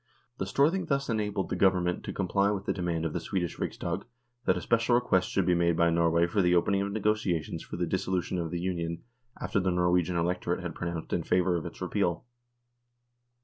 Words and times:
The 0.39 0.47
Storthing 0.47 0.87
thus 0.87 1.09
enabled 1.11 1.49
the 1.49 1.55
Government 1.55 2.03
to 2.05 2.11
comply 2.11 2.49
with 2.49 2.65
the 2.65 2.73
demand 2.73 3.05
of 3.05 3.13
the 3.13 3.19
Swedish 3.19 3.59
Riksdag 3.59 4.03
that 4.45 4.57
a 4.57 4.61
special 4.61 4.95
request 4.95 5.29
should 5.29 5.45
be 5.45 5.53
made 5.53 5.77
by 5.77 5.91
Norway 5.91 6.25
for 6.25 6.41
the 6.41 6.55
opening 6.55 6.81
of 6.81 6.91
negotiations 6.91 7.61
for 7.61 7.77
the 7.77 7.85
dissolution 7.85 8.39
of 8.39 8.49
the 8.49 8.59
Union 8.59 9.03
after 9.39 9.59
the 9.59 9.69
Norwegian 9.69 10.17
electorate 10.17 10.63
had 10.63 10.73
pronounced 10.73 11.13
in 11.13 11.21
favour 11.21 11.55
of 11.55 11.67
its 11.67 11.81
repeal. 11.83 12.25